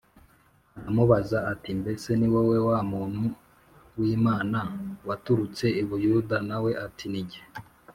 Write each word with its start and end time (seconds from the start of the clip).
aramubaza 0.77 1.37
ati 1.51 1.69
“Mbese 1.81 2.09
ni 2.19 2.27
wowe 2.33 2.57
wa 2.67 2.79
muntu 2.91 3.23
w’Imana 3.99 4.59
waturutse 5.07 5.65
i 5.81 5.83
Buyuda?” 5.87 6.37
Na 6.49 6.57
we 6.63 6.71
ati 6.85 7.05
“Ni 7.11 7.23
jye” 7.29 7.41